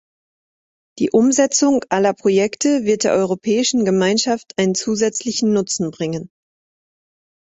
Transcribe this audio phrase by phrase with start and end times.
[0.97, 6.31] Die Umsetzung aller Projekte wird der Europäischen Gemeinschaft einen zusätzlichen Nutzen bringen.